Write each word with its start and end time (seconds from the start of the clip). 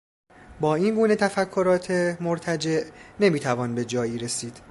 با 0.59 0.75
این 0.75 0.95
گونه 0.95 1.15
تفکرات 1.15 1.91
مرتجع 2.21 2.83
نمیتوان 3.19 3.75
به 3.75 3.85
جایی 3.85 4.17
رسید 4.17 4.57